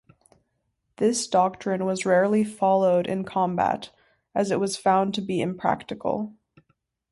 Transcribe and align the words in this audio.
This 0.95 1.27
doctrine 1.27 1.85
was 1.85 2.07
rarely 2.07 2.43
followed 2.43 3.05
in 3.05 3.23
combat, 3.23 3.91
as 4.33 4.49
it 4.49 4.59
was 4.59 4.75
found 4.75 5.13
to 5.13 5.21
be 5.21 5.41
impractical. 5.41 6.33